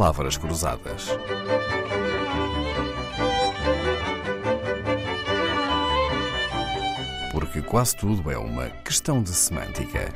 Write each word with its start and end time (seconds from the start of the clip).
palavras 0.00 0.38
cruzadas. 0.38 1.08
Porque 7.30 7.60
quase 7.60 7.96
tudo 7.98 8.30
é 8.30 8.38
uma 8.38 8.70
questão 8.82 9.22
de 9.22 9.28
semântica. 9.28 10.10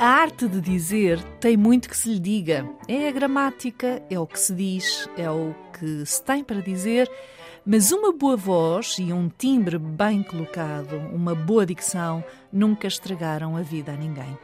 A 0.00 0.04
arte 0.04 0.48
de 0.48 0.60
dizer 0.60 1.22
tem 1.38 1.56
muito 1.56 1.88
que 1.88 1.96
se 1.96 2.08
lhe 2.08 2.18
diga. 2.18 2.68
É 2.88 3.06
a 3.06 3.12
gramática, 3.12 4.02
é 4.10 4.18
o 4.18 4.26
que 4.26 4.40
se 4.40 4.52
diz, 4.52 5.08
é 5.16 5.30
o 5.30 5.54
que 5.78 6.04
se 6.04 6.20
tem 6.24 6.42
para 6.42 6.60
dizer. 6.60 7.08
Mas 7.64 7.92
uma 7.92 8.12
boa 8.12 8.36
voz 8.36 8.96
e 8.98 9.12
um 9.12 9.28
timbre 9.28 9.78
bem 9.78 10.24
colocado, 10.24 10.96
uma 11.14 11.36
boa 11.36 11.64
dicção, 11.64 12.24
nunca 12.52 12.88
estragaram 12.88 13.56
a 13.56 13.62
vida 13.62 13.92
a 13.92 13.96
ninguém. 13.96 14.36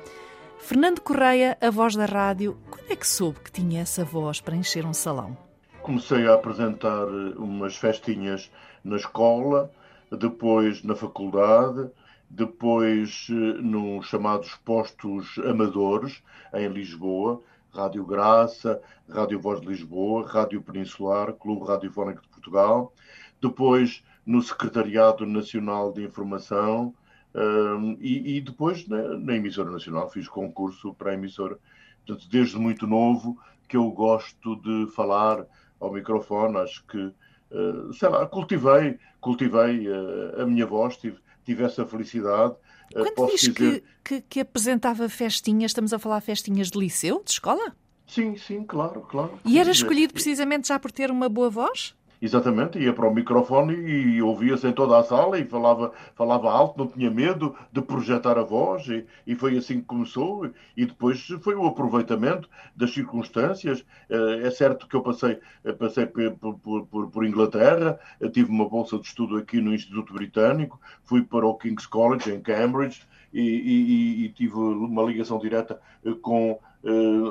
Fernando 0.68 1.00
Correia, 1.00 1.56
a 1.62 1.70
voz 1.70 1.96
da 1.96 2.04
rádio, 2.04 2.58
quando 2.70 2.92
é 2.92 2.94
que 2.94 3.06
soube 3.06 3.40
que 3.40 3.50
tinha 3.50 3.80
essa 3.80 4.04
voz 4.04 4.38
para 4.38 4.54
encher 4.54 4.84
um 4.84 4.92
salão? 4.92 5.34
Comecei 5.80 6.28
a 6.28 6.34
apresentar 6.34 7.06
umas 7.38 7.74
festinhas 7.74 8.50
na 8.84 8.96
escola, 8.96 9.70
depois 10.12 10.82
na 10.82 10.94
faculdade, 10.94 11.88
depois 12.28 13.28
eh, 13.30 13.62
nos 13.62 14.08
chamados 14.08 14.56
postos 14.56 15.38
amadores 15.38 16.22
em 16.52 16.68
Lisboa, 16.68 17.40
Rádio 17.72 18.04
Graça, 18.04 18.78
Rádio 19.08 19.40
Voz 19.40 19.62
de 19.62 19.68
Lisboa, 19.68 20.28
Rádio 20.28 20.60
Peninsular, 20.60 21.32
Clube 21.32 21.66
Radiofónico 21.66 22.20
de 22.20 22.28
Portugal, 22.28 22.92
depois 23.40 24.04
no 24.26 24.42
Secretariado 24.42 25.24
Nacional 25.24 25.94
de 25.94 26.04
Informação 26.04 26.92
um, 27.34 27.96
e, 28.00 28.36
e, 28.36 28.40
depois 28.40 28.86
na, 28.88 29.16
na, 29.18 29.36
emissora 29.36 29.70
nacional 29.70 30.10
fiz 30.10 30.26
concurso 30.28 30.94
para 30.94 31.10
a 31.10 31.14
emissora. 31.14 31.58
Portanto, 32.06 32.28
desde 32.30 32.56
muito 32.58 32.86
novo 32.86 33.38
que 33.68 33.76
eu 33.76 33.90
gosto 33.90 34.56
de 34.56 34.90
falar 34.92 35.46
ao 35.78 35.92
microfone, 35.92 36.56
acho 36.56 36.84
que, 36.86 36.98
uh, 36.98 37.92
sei 37.92 38.08
lá, 38.08 38.26
cultivei, 38.26 38.98
cultivei 39.20 39.86
uh, 39.88 40.42
a 40.42 40.46
minha 40.46 40.66
voz, 40.66 40.96
tive, 40.96 41.18
tive 41.44 41.64
essa 41.64 41.84
felicidade. 41.86 42.54
Uh, 42.94 43.04
Quando 43.14 43.30
diz 43.30 43.40
dizer... 43.42 43.54
que, 43.54 43.82
que, 44.02 44.20
que 44.22 44.40
apresentava 44.40 45.08
festinhas, 45.08 45.70
estamos 45.70 45.92
a 45.92 45.98
falar 45.98 46.20
festinhas 46.22 46.70
de 46.70 46.78
liceu, 46.78 47.22
de 47.22 47.32
escola? 47.32 47.76
Sim, 48.06 48.36
sim, 48.36 48.64
claro, 48.64 49.02
claro. 49.02 49.38
E 49.44 49.58
era 49.58 49.70
escolhido 49.70 50.14
precisamente 50.14 50.68
já 50.68 50.78
por 50.78 50.90
ter 50.90 51.10
uma 51.10 51.28
boa 51.28 51.50
voz? 51.50 51.94
Exatamente, 52.20 52.80
ia 52.80 52.92
para 52.92 53.08
o 53.08 53.14
microfone 53.14 53.74
e 53.74 54.20
ouvia-se 54.20 54.66
em 54.66 54.72
toda 54.72 54.98
a 54.98 55.04
sala 55.04 55.38
e 55.38 55.44
falava, 55.44 55.92
falava 56.16 56.50
alto, 56.50 56.76
não 56.76 56.88
tinha 56.88 57.08
medo 57.08 57.54
de 57.72 57.80
projetar 57.80 58.36
a 58.36 58.42
voz 58.42 58.88
e, 58.88 59.06
e 59.24 59.36
foi 59.36 59.56
assim 59.56 59.80
que 59.80 59.86
começou 59.86 60.50
e 60.76 60.84
depois 60.84 61.28
foi 61.40 61.54
o 61.54 61.64
aproveitamento 61.64 62.50
das 62.74 62.92
circunstâncias. 62.92 63.84
Eh, 64.10 64.46
é 64.46 64.50
certo 64.50 64.88
que 64.88 64.96
eu 64.96 65.00
passei, 65.00 65.38
eh, 65.64 65.72
passei 65.72 66.06
por, 66.06 66.58
por, 66.58 67.06
por, 67.06 67.24
Inglaterra, 67.24 68.00
tive 68.32 68.50
uma 68.50 68.68
bolsa 68.68 68.98
de 68.98 69.06
estudo 69.06 69.36
aqui 69.36 69.60
no 69.60 69.72
Instituto 69.72 70.12
Britânico, 70.12 70.80
fui 71.04 71.22
para 71.22 71.46
o 71.46 71.54
King's 71.54 71.86
College 71.86 72.32
em 72.32 72.40
Cambridge 72.40 73.02
e, 73.32 73.40
e, 73.40 74.24
e 74.24 74.28
tive 74.30 74.54
uma 74.54 75.04
ligação 75.04 75.38
direta 75.38 75.80
eh, 76.04 76.10
com 76.20 76.58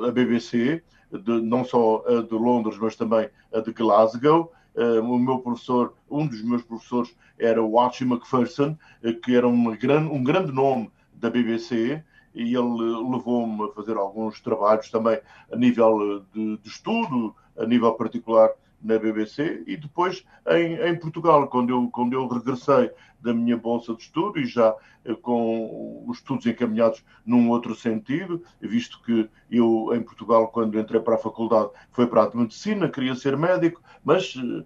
a 0.07 0.11
BBC, 0.11 0.81
de, 1.11 1.41
não 1.41 1.63
só 1.63 2.03
a 2.07 2.21
de 2.21 2.33
Londres, 2.33 2.77
mas 2.79 2.95
também 2.95 3.29
a 3.53 3.59
de 3.59 3.73
Glasgow. 3.73 4.53
Uh, 4.77 5.01
o 5.01 5.17
meu 5.17 5.39
professor, 5.39 5.95
um 6.07 6.27
dos 6.27 6.43
meus 6.43 6.61
professores 6.61 7.15
era 7.39 7.61
o 7.61 7.79
Archie 7.79 8.05
Macpherson, 8.05 8.77
uh, 9.03 9.13
que 9.21 9.35
era 9.35 9.47
gran, 9.75 10.07
um 10.07 10.23
grande 10.23 10.51
nome 10.51 10.91
da 11.15 11.31
BBC, 11.31 12.03
e 12.35 12.55
ele 12.55 13.09
levou-me 13.09 13.65
a 13.65 13.73
fazer 13.73 13.97
alguns 13.97 14.39
trabalhos 14.39 14.91
também 14.91 15.19
a 15.51 15.55
nível 15.55 16.23
de, 16.31 16.57
de, 16.57 16.69
estudo, 16.69 17.35
a 17.57 17.65
nível 17.65 17.91
particular 17.93 18.51
na 18.81 18.97
BBC, 18.97 19.63
e 19.65 19.75
depois 19.75 20.23
em, 20.47 20.75
em, 20.75 20.95
Portugal, 20.95 21.47
quando 21.47 21.69
eu, 21.71 21.89
quando 21.89 22.13
eu 22.13 22.27
regressei 22.27 22.91
da 23.19 23.33
minha 23.33 23.57
bolsa 23.57 23.93
de 23.95 24.03
estudo 24.03 24.39
e 24.39 24.45
já 24.45 24.71
uh, 24.71 25.15
com 25.17 26.03
os 26.07 26.17
estudos 26.17 26.45
encaminhados 26.45 27.03
num 27.25 27.49
outro 27.49 27.75
sentido, 27.75 28.43
visto 28.61 29.01
que 29.01 29.29
eu 29.49 29.89
em 29.93 30.01
Portugal, 30.01 30.49
quando 30.49 30.79
entrei 30.79 31.01
para 31.01 31.15
a 31.15 31.19
faculdade, 31.19 31.71
foi 31.91 32.07
para 32.07 32.23
a 32.23 32.35
medicina, 32.35 32.89
queria 32.89 33.15
ser 33.15 33.35
médico, 33.35 33.81
mas 34.03 34.35
uh, 34.35 34.65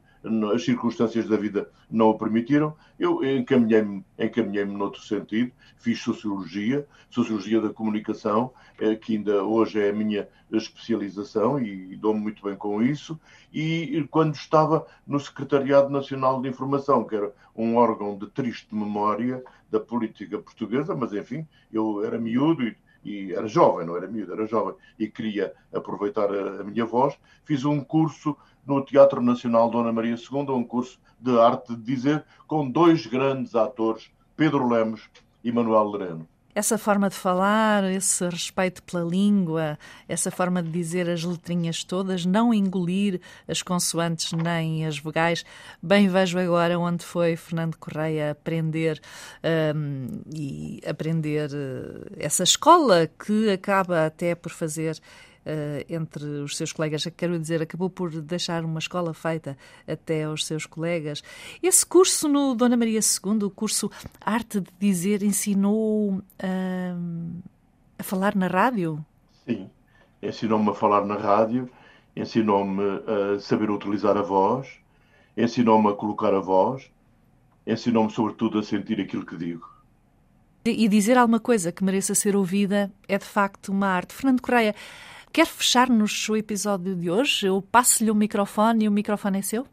as 0.53 0.63
circunstâncias 0.63 1.27
da 1.27 1.35
vida 1.35 1.69
não 1.89 2.09
o 2.09 2.17
permitiram. 2.17 2.75
Eu 2.99 3.23
encaminhei-me 3.23 4.05
encaminhei 4.17 4.65
noutro 4.65 5.01
sentido, 5.01 5.51
fiz 5.77 5.99
Sociologia, 5.99 6.87
Sociologia 7.09 7.59
da 7.59 7.69
Comunicação, 7.69 8.53
uh, 8.79 8.97
que 8.99 9.15
ainda 9.15 9.43
hoje 9.43 9.79
é 9.79 9.89
a 9.89 9.93
minha 9.93 10.27
especialização 10.51 11.59
e 11.59 11.95
dou-me 11.95 12.19
muito 12.19 12.43
bem 12.43 12.55
com 12.55 12.81
isso. 12.83 13.19
E 13.53 14.05
quando 14.11 14.35
estava 14.35 14.85
no 15.07 15.19
Secretariado 15.19 15.89
Nacional 15.89 16.41
de 16.41 16.49
Informação, 16.49 17.03
que 17.03 17.15
era 17.15 17.33
um 17.55 17.75
órgão 17.77 18.17
de 18.17 18.27
triste 18.27 18.73
memória 18.75 19.43
da 19.69 19.79
política 19.79 20.37
portuguesa, 20.37 20.95
mas 20.95 21.13
enfim, 21.13 21.47
eu 21.71 22.03
era 22.03 22.19
miúdo 22.19 22.63
e 22.67 22.75
e 23.03 23.33
era 23.33 23.47
jovem, 23.47 23.85
não 23.85 23.97
era 23.97 24.07
miúdo, 24.07 24.33
era 24.33 24.45
jovem, 24.45 24.75
e 24.97 25.07
queria 25.07 25.53
aproveitar 25.73 26.29
a, 26.31 26.61
a, 26.61 26.63
minha 26.63 26.85
voz, 26.85 27.17
fiz 27.43 27.65
um 27.65 27.83
curso 27.83 28.35
no 28.65 28.83
Teatro 28.83 29.21
Nacional 29.21 29.69
Dona 29.69 29.91
Maria 29.91 30.15
II, 30.15 30.51
um 30.51 30.63
curso 30.63 30.99
de 31.19 31.37
arte 31.39 31.75
de 31.75 31.81
dizer, 31.81 32.25
com 32.47 32.69
dois 32.69 33.05
grandes 33.07 33.55
atores, 33.55 34.11
Pedro 34.35 34.67
Lemos 34.67 35.09
e 35.43 35.51
Manuel 35.51 35.89
Lereno 35.89 36.27
essa 36.53 36.77
forma 36.77 37.09
de 37.09 37.15
falar, 37.15 37.83
esse 37.85 38.27
respeito 38.27 38.83
pela 38.83 39.03
língua, 39.03 39.77
essa 40.07 40.29
forma 40.29 40.61
de 40.61 40.69
dizer 40.69 41.09
as 41.09 41.23
letrinhas 41.23 41.83
todas, 41.83 42.25
não 42.25 42.53
engolir 42.53 43.19
as 43.47 43.61
consoantes 43.61 44.31
nem 44.33 44.85
as 44.85 44.97
vogais. 44.97 45.45
Bem 45.81 46.07
vejo 46.07 46.37
agora 46.37 46.77
onde 46.77 47.03
foi 47.03 47.35
Fernando 47.35 47.77
Correia 47.77 48.31
aprender 48.31 49.01
um, 49.75 50.21
e 50.33 50.81
aprender 50.85 51.49
uh, 51.51 52.11
essa 52.17 52.43
escola 52.43 53.09
que 53.25 53.49
acaba 53.49 54.05
até 54.05 54.35
por 54.35 54.51
fazer 54.51 54.99
entre 55.89 56.23
os 56.41 56.55
seus 56.55 56.71
colegas. 56.71 57.05
Quero 57.17 57.37
dizer, 57.39 57.61
acabou 57.61 57.89
por 57.89 58.09
deixar 58.21 58.63
uma 58.63 58.79
escola 58.79 59.13
feita 59.13 59.57
até 59.87 60.23
aos 60.23 60.45
seus 60.45 60.65
colegas. 60.65 61.23
Esse 61.61 61.85
curso 61.85 62.27
no 62.27 62.53
Dona 62.55 62.77
Maria 62.77 62.99
II, 62.99 63.43
o 63.43 63.49
curso 63.49 63.89
Arte 64.19 64.59
de 64.59 64.71
Dizer, 64.79 65.23
ensinou 65.23 66.13
uh, 66.13 67.41
a 67.97 68.03
falar 68.03 68.35
na 68.35 68.47
rádio? 68.47 69.03
Sim, 69.45 69.69
ensinou-me 70.21 70.69
a 70.69 70.73
falar 70.73 71.05
na 71.05 71.15
rádio, 71.15 71.69
ensinou-me 72.15 72.83
a 72.83 73.39
saber 73.39 73.69
utilizar 73.69 74.17
a 74.17 74.21
voz, 74.21 74.67
ensinou-me 75.35 75.89
a 75.89 75.93
colocar 75.93 76.33
a 76.33 76.39
voz, 76.39 76.91
ensinou-me 77.65 78.11
sobretudo 78.11 78.59
a 78.59 78.63
sentir 78.63 78.99
aquilo 78.99 79.25
que 79.25 79.37
digo. 79.37 79.69
E 80.63 80.87
dizer 80.87 81.17
alguma 81.17 81.39
coisa 81.39 81.71
que 81.71 81.83
mereça 81.83 82.13
ser 82.13 82.35
ouvida 82.35 82.91
é 83.07 83.17
de 83.17 83.25
facto 83.25 83.69
uma 83.69 83.87
arte. 83.87 84.13
Fernando 84.13 84.41
Correia, 84.41 84.75
Quer 85.33 85.47
fechar-nos 85.47 86.27
o 86.27 86.35
episódio 86.35 86.93
de 86.93 87.09
hoje? 87.09 87.45
Eu 87.45 87.61
passo-lhe 87.61 88.11
o 88.11 88.15
microfone 88.15 88.83
e 88.83 88.87
o 88.89 88.91
microfone 88.91 89.39
é 89.39 89.41
seu? 89.41 89.65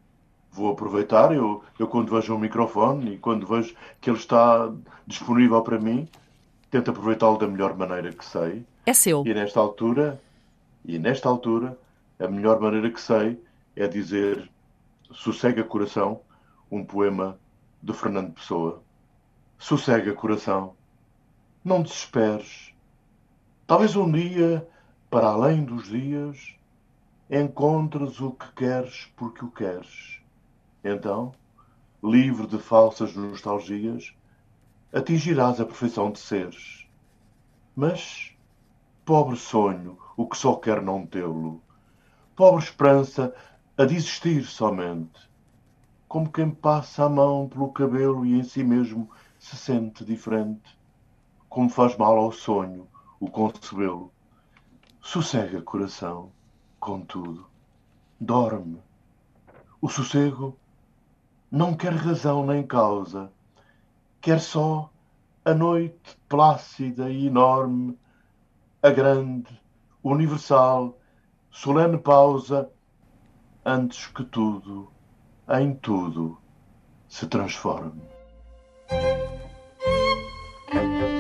Vou 0.53 0.71
aproveitar. 0.71 1.35
Eu, 1.35 1.65
eu, 1.77 1.89
quando 1.89 2.15
vejo 2.15 2.33
um 2.33 2.39
microfone 2.39 3.15
e 3.15 3.19
quando 3.19 3.45
vejo 3.45 3.75
que 4.01 4.09
ele 4.09 4.19
está 4.19 4.73
disponível 5.05 5.61
para 5.63 5.81
mim, 5.81 6.09
tento 6.71 6.93
aproveitá-lo 6.93 7.39
da 7.39 7.49
melhor 7.49 7.77
maneira 7.77 8.13
que 8.13 8.25
sei. 8.25 8.65
É 8.87 8.93
seu. 8.93 9.25
E 9.27 9.35
nesta 9.35 9.59
altura, 9.59 10.23
e 10.85 10.97
nesta 10.97 11.29
altura, 11.29 11.77
a 12.21 12.29
melhor 12.29 12.61
maneira 12.61 12.89
que 12.89 13.01
sei 13.01 13.37
é 13.75 13.89
dizer 13.89 14.49
Sossega 15.11 15.65
Coração, 15.65 16.21
um 16.71 16.85
poema 16.85 17.37
de 17.83 17.93
Fernando 17.93 18.33
Pessoa. 18.33 18.81
Sossega 19.59 20.13
Coração, 20.13 20.77
não 21.65 21.83
desesperes. 21.83 22.75
Talvez 23.67 23.97
um 23.97 24.11
dia 24.11 24.67
para 25.11 25.29
além 25.29 25.65
dos 25.65 25.89
dias, 25.89 26.55
encontras 27.31 28.21
o 28.21 28.31
que 28.33 28.53
queres 28.53 29.07
porque 29.17 29.45
o 29.45 29.51
queres. 29.51 30.21
Então, 30.85 31.33
livre 32.03 32.47
de 32.47 32.59
falsas 32.59 33.15
nostalgias, 33.15 34.15
atingirás 34.93 35.61
a 35.61 35.65
perfeição 35.65 36.11
de 36.11 36.19
seres. 36.19 36.87
Mas, 37.75 38.37
pobre 39.05 39.37
sonho, 39.37 39.99
o 40.17 40.27
que 40.27 40.37
só 40.37 40.57
quer 40.57 40.83
não 40.83 41.07
tê-lo, 41.07 41.63
pobre 42.37 42.63
esperança 42.63 43.35
a 43.77 43.85
desistir 43.85 44.45
somente, 44.45 45.29
como 46.07 46.31
quem 46.31 46.51
passa 46.51 47.05
a 47.05 47.09
mão 47.09 47.49
pelo 47.49 47.73
cabelo 47.73 48.27
e 48.27 48.39
em 48.39 48.43
si 48.43 48.63
mesmo 48.63 49.11
se 49.39 49.57
sente 49.57 50.05
diferente, 50.05 50.78
como 51.49 51.69
faz 51.69 51.97
mal 51.97 52.17
ao 52.17 52.33
sonho 52.33 52.87
o 53.21 53.29
concebê-lo 53.31 54.13
Sossega, 55.01 55.63
coração, 55.63 56.31
contudo, 56.79 57.47
dorme. 58.21 58.83
O 59.81 59.89
sossego 59.89 60.55
não 61.51 61.75
quer 61.75 61.95
razão 61.95 62.45
nem 62.45 62.67
causa, 62.67 63.33
quer 64.21 64.39
só 64.39 64.91
a 65.47 65.55
noite 65.55 66.19
plácida 66.29 67.09
e 67.11 67.27
enorme, 67.27 67.99
a 68.83 68.91
grande, 68.91 69.59
universal, 70.03 70.99
solene 71.51 71.97
pausa, 71.97 72.71
antes 73.65 74.09
que 74.09 74.25
tudo, 74.25 74.93
em 75.49 75.75
tudo, 75.75 76.37
se 77.09 77.27
transforme. 77.27 78.18